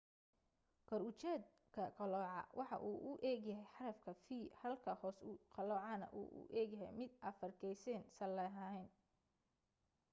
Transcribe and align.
kor 0.87 1.01
ujeedka 1.09 1.83
qalooca 1.97 2.39
waxa 2.59 2.77
uu 2.89 2.97
u 3.11 3.13
eg 3.31 3.39
yahay 3.51 3.69
xarafka 3.79 4.11
v 4.25 4.27
halka 4.61 4.91
hoos 5.01 5.17
u 5.31 5.33
qaloocana 5.55 6.07
uu 6.19 6.27
u 6.41 6.43
egyahay 6.61 6.93
mid 6.99 7.11
afargeys 7.29 7.83
salaheyn 8.17 8.89